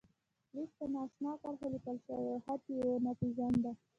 لیک 0.53 0.69
په 0.77 0.85
نا 0.93 0.99
آشنا 1.07 1.31
کرښو 1.41 1.67
لیکل 1.73 1.97
شوی 2.05 2.23
و 2.25 2.31
او 2.33 2.41
خط 2.45 2.63
یې 2.75 2.79
و 2.87 2.97
نه 3.05 3.11
پېژانده. 3.19 3.71